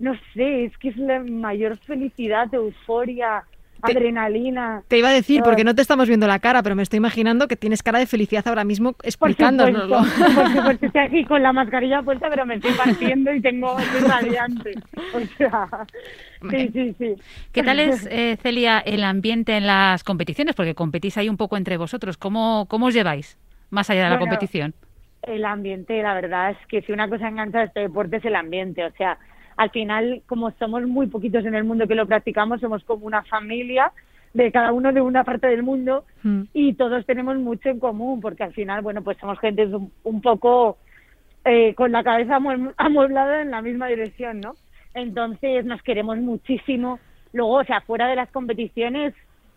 [0.00, 3.44] no sé, es que es la mayor felicidad, euforia,
[3.90, 4.82] adrenalina.
[4.88, 7.48] Te iba a decir, porque no te estamos viendo la cara, pero me estoy imaginando
[7.48, 10.04] que tienes cara de felicidad ahora mismo Por explicándonoslo.
[10.04, 13.78] supuesto, por supuesto, estoy aquí con la mascarilla puesta, pero me estoy partiendo y tengo,
[13.78, 14.74] estoy radiante.
[15.14, 15.68] O sea,
[16.50, 17.14] sí, sí, sí.
[17.52, 20.54] ¿Qué tal es, eh, Celia, el ambiente en las competiciones?
[20.54, 22.16] Porque competís ahí un poco entre vosotros.
[22.16, 23.38] ¿Cómo, cómo os lleváis
[23.70, 24.74] más allá de la Bueno, competición?
[25.22, 28.36] El ambiente, la verdad es que si una cosa engancha de este deporte es el
[28.36, 28.84] ambiente.
[28.84, 29.18] O sea,
[29.56, 33.22] al final, como somos muy poquitos en el mundo que lo practicamos, somos como una
[33.22, 33.92] familia
[34.32, 36.42] de cada uno de una parte del mundo Mm.
[36.52, 40.20] y todos tenemos mucho en común, porque al final, bueno, pues somos gente un, un
[40.20, 40.78] poco
[41.44, 44.54] eh, con la cabeza amue- amueblada en la misma dirección, ¿no?
[44.94, 46.98] Entonces nos queremos muchísimo.
[47.32, 49.12] Luego, o sea, fuera de las competiciones,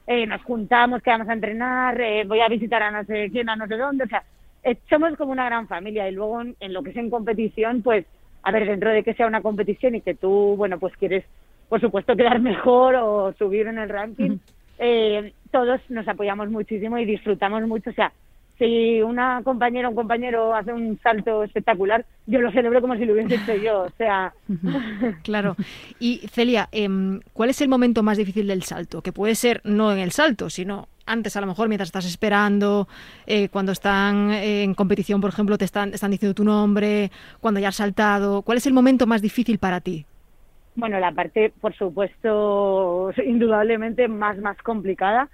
[0.08, 3.56] eh, nos juntamos, quedamos a entrenar, eh, voy a visitar a no sé quién, a
[3.56, 4.24] no sé dónde, o sea,
[4.64, 7.82] eh, somos como una gran familia y luego en, en lo que es en competición,
[7.82, 8.06] pues,
[8.48, 11.26] a ver, dentro de que sea una competición y que tú, bueno, pues quieres,
[11.68, 14.38] por supuesto, quedar mejor o subir en el ranking,
[14.80, 18.14] eh, todos nos apoyamos muchísimo y disfrutamos mucho, o sea,
[18.58, 23.04] si una compañera o un compañero hace un salto espectacular, yo lo celebro como si
[23.04, 24.34] lo hubiese hecho yo, o sea,
[25.24, 25.58] Claro.
[26.00, 29.02] Y Celia, em, ¿cuál es el momento más difícil del salto?
[29.02, 32.88] Que puede ser no en el salto, sino antes a lo mejor mientras estás esperando,
[33.26, 37.60] eh, cuando están eh, en competición, por ejemplo, te están, están diciendo tu nombre, cuando
[37.60, 38.42] ya has saltado.
[38.44, 40.06] ¿Cuál es el momento más difícil para ti?
[40.76, 45.30] Bueno, la parte, por supuesto, indudablemente más, más complicada,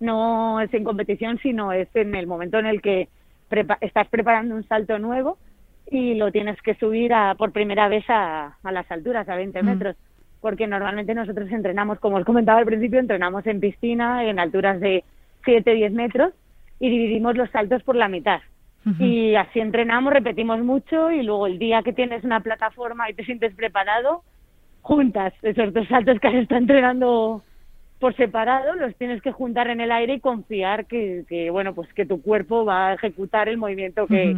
[0.00, 3.08] no es en competición, sino es en el momento en el que
[3.50, 5.38] prepa- estás preparando un salto nuevo
[5.90, 9.62] y lo tienes que subir a, por primera vez a, a las alturas, a 20
[9.62, 9.66] Mm.
[9.66, 9.96] metros.
[10.40, 15.02] Porque normalmente nosotros entrenamos, como os comentaba al principio, entrenamos en piscina, en alturas de
[15.48, 16.34] 7, 10 metros
[16.78, 18.40] y dividimos los saltos por la mitad.
[18.98, 23.24] Y así entrenamos, repetimos mucho y luego el día que tienes una plataforma y te
[23.24, 24.22] sientes preparado,
[24.80, 27.42] juntas esos dos saltos que has estado entrenando
[27.98, 31.92] por separado, los tienes que juntar en el aire y confiar que, que bueno, pues
[31.92, 34.36] que tu cuerpo va a ejecutar el movimiento que,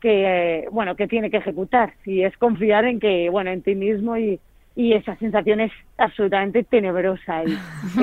[0.00, 1.94] que eh, bueno, que tiene que ejecutar.
[2.04, 4.40] Y es confiar en que, bueno, en ti mismo y,
[4.78, 7.42] y esa sensación es absolutamente tenebrosa.
[7.44, 7.58] Y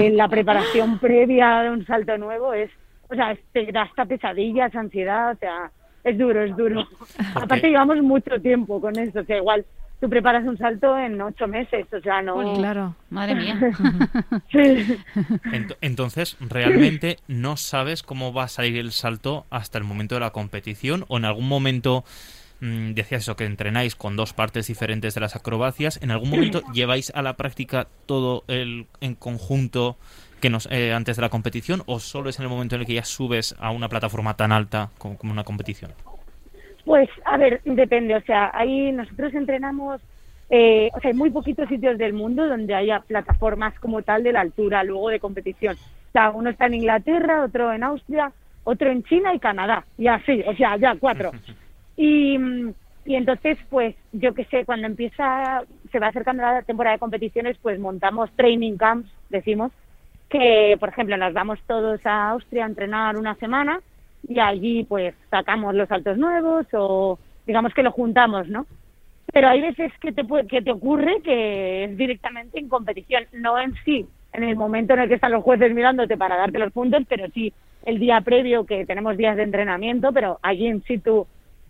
[0.05, 2.69] en la preparación previa de un salto nuevo es,
[3.09, 5.71] o sea, te da hasta pesadillas, ansiedad, o sea,
[6.03, 6.85] es duro, es duro.
[7.33, 9.65] Aparte llevamos mucho tiempo con esto, o sea, igual
[10.01, 12.55] tú preparas un salto en ocho meses, o sea, no...
[12.55, 12.93] Claro.
[13.09, 13.57] Madre mía.
[14.51, 14.97] Sí.
[15.53, 20.21] Ent- Entonces, ¿realmente no sabes cómo va a salir el salto hasta el momento de
[20.21, 21.05] la competición?
[21.07, 22.03] ¿O en algún momento,
[22.59, 26.61] mm, decías eso, que entrenáis con dos partes diferentes de las acrobacias, ¿en algún momento
[26.73, 29.97] lleváis a la práctica todo el en conjunto
[30.41, 31.83] que nos, eh, antes de la competición?
[31.85, 34.51] ¿O solo es en el momento en el que ya subes a una plataforma tan
[34.51, 35.91] alta como, como una competición?
[36.85, 38.15] Pues, a ver, depende.
[38.15, 40.01] O sea, ahí nosotros entrenamos,
[40.49, 44.33] eh, o sea, hay muy poquitos sitios del mundo donde haya plataformas como tal de
[44.33, 45.75] la altura, luego de competición.
[45.75, 48.31] O sea, uno está en Inglaterra, otro en Austria,
[48.63, 49.83] otro en China y Canadá.
[49.97, 51.31] Y así, o sea, ya cuatro.
[51.95, 52.73] Y, mm,
[53.05, 57.57] y entonces, pues, yo qué sé, cuando empieza, se va acercando la temporada de competiciones,
[57.61, 59.71] pues montamos training camps, decimos,
[60.29, 63.79] que, por ejemplo, nos vamos todos a Austria a entrenar una semana
[64.27, 68.65] y allí, pues, sacamos los saltos nuevos o digamos que lo juntamos, ¿no?
[69.33, 73.59] Pero hay veces que te, puede- que te ocurre que es directamente en competición, no
[73.59, 76.71] en sí, en el momento en el que están los jueces mirándote para darte los
[76.71, 77.53] puntos, pero sí
[77.83, 81.27] el día previo que tenemos días de entrenamiento, pero allí en situ,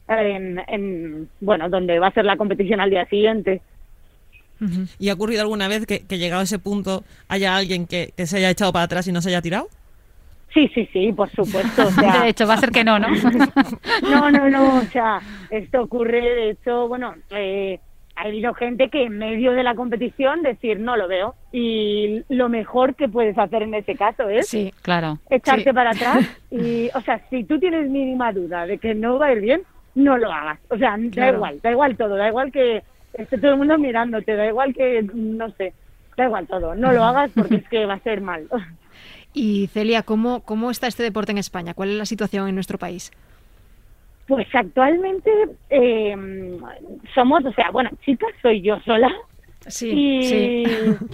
[0.08, 3.62] en, en, bueno, donde va a ser la competición al día siguiente.
[5.00, 8.26] ¿Y ha ocurrido alguna vez que, que llegado a ese punto haya alguien que, que
[8.26, 9.68] se haya echado para atrás y no se haya tirado?
[10.54, 11.88] Sí, sí, sí, por supuesto.
[11.88, 13.08] O sea, De hecho, va a ser que no, ¿no?
[14.10, 17.80] No, no, no, o sea, esto ocurre, de hecho, bueno, eh,
[18.16, 22.48] ha habido gente que en medio de la competición decir no lo veo y lo
[22.48, 24.74] mejor que puedes hacer en ese caso es Sí.
[24.82, 25.20] Claro.
[25.30, 25.74] echarte Sí.
[25.74, 29.34] para atrás y, o sea, si tú tienes mínima duda de que no va a
[29.34, 29.62] ir bien,
[29.96, 30.60] no lo hagas.
[30.70, 34.36] O sea, da igual, da igual todo, da igual que esté todo el mundo mirándote,
[34.36, 35.74] da igual que, no sé,
[36.18, 38.48] da igual todo, no lo hagas porque es que va a ser mal.
[39.38, 41.74] Y Celia, ¿cómo, ¿cómo está este deporte en España?
[41.74, 43.12] ¿Cuál es la situación en nuestro país?
[44.28, 45.30] Pues actualmente
[45.70, 46.58] eh,
[47.14, 49.12] somos, o sea, bueno, chicas soy yo sola.
[49.68, 50.64] Sí, y, sí.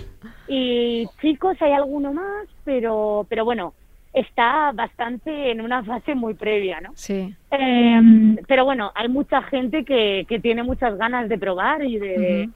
[0.48, 3.74] y chicos hay alguno más, pero, pero bueno,
[4.14, 6.92] está bastante en una fase muy previa, ¿no?
[6.96, 7.34] Sí.
[7.52, 12.50] Eh, pero bueno, hay mucha gente que, que tiene muchas ganas de probar y de...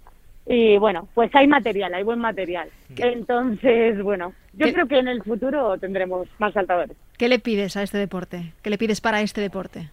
[0.48, 2.70] Y bueno, pues hay material, hay buen material.
[2.98, 6.96] Entonces, bueno, yo ¿Qué- creo que en el futuro tendremos más saltadores.
[7.18, 8.54] ¿Qué le pides a este deporte?
[8.62, 9.90] ¿Qué le pides para este deporte?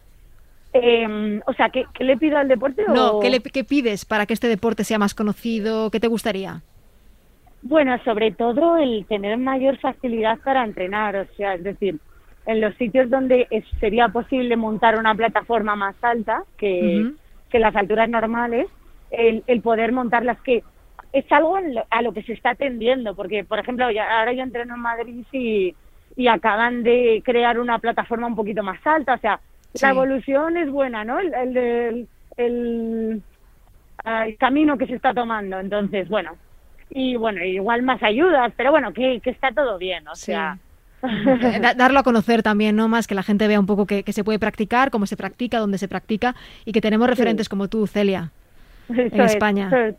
[0.75, 2.83] Eh, o sea, ¿qué, qué le pido al deporte?
[2.89, 5.91] No, o- ¿qué, le, qué pides para que este deporte sea más conocido?
[5.91, 6.63] ¿Qué te gustaría?
[7.63, 11.99] Bueno, sobre todo el tener mayor facilidad para entrenar, o sea, es decir,
[12.45, 17.03] en los sitios donde es- sería posible montar una plataforma más alta que,
[17.49, 18.67] que las alturas normales,
[19.11, 20.65] el, el poder montarlas que
[21.13, 24.43] es algo lo- a lo que se está tendiendo, porque, por ejemplo, ya- ahora yo
[24.43, 25.77] entreno en Madrid y,
[26.17, 29.41] y acaban de crear una plataforma un poquito más alta, o sea,
[29.75, 29.85] Sí.
[29.87, 31.19] la evolución es buena, ¿no?
[31.21, 33.23] El, el-
[34.05, 36.33] ah, el camino que se está tomando, entonces, bueno,
[36.95, 40.27] y bueno, igual más ayudas, pero bueno, que, que está todo bien, o Sí.
[40.27, 40.59] sea,
[41.05, 42.87] Eh, da- darlo a conocer también, ¿no?
[42.87, 45.59] Más que la gente vea un poco que, que se puede practicar, cómo se practica,
[45.59, 48.31] dónde se practica y que tenemos referentes como tú, Celia.
[48.89, 49.33] Eso es.
[49.33, 49.69] España.
[49.69, 49.97] So-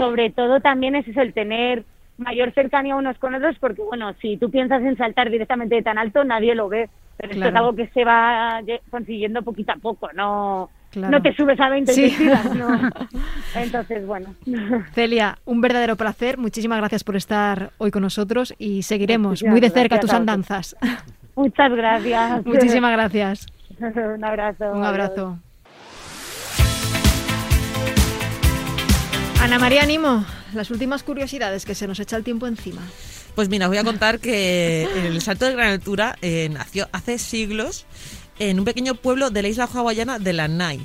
[0.00, 1.84] sobre todo también es eso, el tener
[2.16, 5.98] mayor cercanía unos con otros, porque bueno, si tú piensas en saltar directamente de tan
[5.98, 9.76] alto, nadie lo ve, pero esto es algo que se va lle- consiguiendo poquito a
[9.76, 11.10] poco, no, Claro.
[11.18, 12.02] no te subes a 20 y Sí.
[12.10, 12.90] te tiras, no.
[13.54, 14.34] Entonces, bueno.
[14.94, 16.38] Celia, un verdadero placer.
[16.38, 20.74] Muchísimas gracias por estar hoy con nosotros y seguiremos Muchísimas muy de cerca tus andanzas.
[21.34, 22.46] Muchas gracias.
[22.46, 23.46] Muchísimas gracias.
[23.78, 24.64] Un abrazo.
[24.72, 24.86] Un adiós.
[24.86, 25.38] abrazo.
[29.42, 32.80] Ana María Nimo, las últimas curiosidades que se nos echa el tiempo encima.
[33.34, 37.18] Pues mira, os voy a contar que el salto de gran altura eh, nació hace
[37.18, 37.84] siglos
[38.38, 40.80] en un pequeño pueblo de la isla hawaiana de Lanai.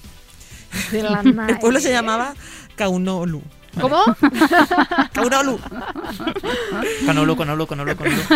[0.91, 0.99] De
[1.49, 2.33] El pueblo se llamaba
[2.75, 3.41] Kaunolu.
[3.79, 4.03] ¿Cómo?
[5.13, 5.59] Kaunolu.
[7.05, 8.21] Canolo, canolo, canolo, canolo.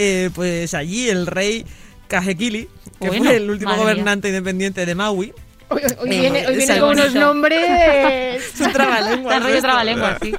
[0.00, 1.66] Eh, pues allí el rey
[2.06, 2.68] Kahekili,
[3.00, 3.80] que Bueno, fue el último mía.
[3.80, 5.32] gobernante independiente de Maui,
[5.70, 8.42] Hoy, hoy Eh, viene, hoy viene con unos nombres.
[8.54, 10.34] Es un trabalenguas rollo trabalenguas, sí.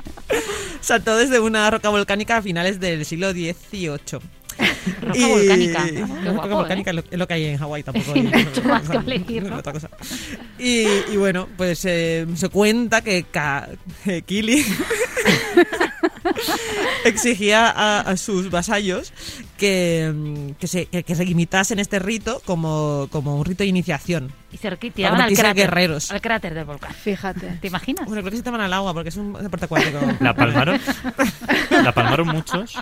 [0.79, 3.97] saltó desde una roca volcánica a finales del siglo XVIII.
[5.01, 5.83] Roca volcánica.
[5.85, 7.03] Qué Roca guapo, volcánica ¿eh?
[7.11, 8.13] es lo- que hay en Hawái tampoco.
[8.13, 9.57] Hay- no hay mucho más que o sea, elegir, ¿no?
[9.57, 9.89] otra cosa.
[10.57, 13.69] Y, y bueno, pues eh, se cuenta que Ka-
[14.25, 14.65] Kili
[17.05, 19.13] exigía a, a sus vasallos
[19.59, 23.67] que, mm, que, se, que, que se imitasen este rito como, como un rito de
[23.67, 24.31] iniciación.
[24.51, 26.09] Y se requi- tiraban al cráter, guerreros.
[26.11, 26.91] al cráter del volcán.
[26.93, 27.57] Fíjate.
[27.61, 28.05] ¿Te imaginas?
[28.07, 29.99] Bueno, creo que se estaban al agua porque es un deporte acuático.
[30.21, 30.79] ¿La palmaron?
[31.83, 32.73] ¿La palmaron muchos?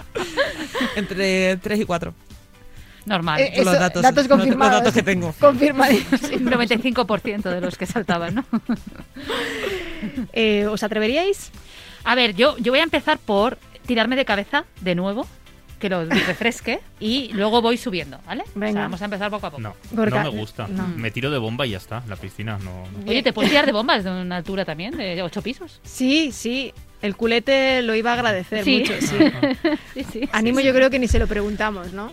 [0.95, 2.13] Entre 3 y 4.
[3.05, 3.39] Normal.
[3.39, 4.79] Eh, Los eso, datos- datos los- los confirmados.
[4.79, 5.33] datos que tengo.
[5.39, 6.21] Confirmadísimos.
[6.31, 8.45] Un 95% de los que saltaban, ¿no?
[10.33, 11.51] Eh, ¿Os atreveríais?
[12.03, 15.25] A ver, yo, yo voy a empezar por tirarme de cabeza de nuevo,
[15.79, 18.41] que lo refresque, y luego voy subiendo, ¿vale?
[18.43, 18.81] O sea, Venga.
[18.81, 19.61] vamos a empezar poco a poco.
[19.61, 20.67] No, Gorka, no me gusta.
[20.67, 20.87] no.
[20.87, 22.03] Me tiro de bomba y ya está.
[22.07, 22.83] La piscina no.
[23.03, 23.09] no.
[23.11, 25.79] Oye, ¿te puedes tirar de bombas de una altura también, de ocho pisos?
[25.83, 26.73] Sí, sí.
[27.01, 28.79] El culete lo iba a agradecer Sí.
[28.79, 29.15] mucho, sí.
[29.93, 30.29] Sí, sí.
[30.31, 32.11] Animo yo creo que ni se lo preguntamos, ¿no?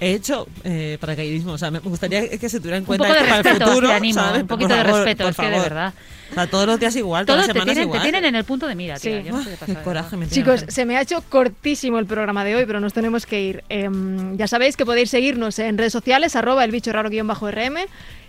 [0.00, 3.14] He hecho eh, paracaidismo, o sea, me gustaría que se tuviera en Un cuenta poco
[3.14, 4.40] de para el respeto, futuro, te animo, ¿sabes?
[4.42, 5.62] un Por poquito de favor, respeto, por es que de favor.
[5.68, 5.94] verdad.
[6.30, 8.02] O sea, todos los días igual, todas Todos las te semanas tienen, te igual.
[8.02, 9.20] tienen en el punto de mira, tía.
[9.20, 9.26] Sí.
[9.28, 10.72] Yo no sé qué coraje me Chicos, gente.
[10.72, 13.64] se me ha hecho cortísimo el programa de hoy, pero nos tenemos que ir.
[13.68, 17.50] Em, ya sabéis que podéis seguirnos en redes sociales, arroba el bicho raro guion bajo
[17.50, 17.80] RM.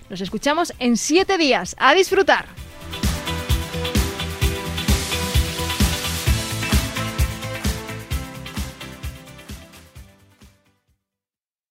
[0.10, 1.75] Nos escuchamos en siete días.
[1.79, 2.47] ¡A disfrutar!